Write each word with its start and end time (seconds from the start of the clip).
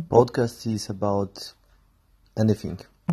podcast 0.00 0.66
is 0.66 0.88
about 0.90 1.52
anything. 2.36 2.78